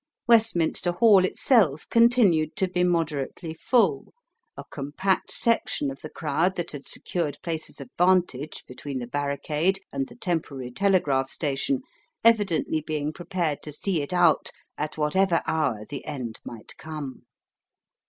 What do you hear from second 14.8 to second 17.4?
whatever hour the end might come.